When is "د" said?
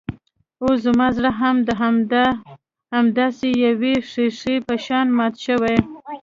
2.11-2.13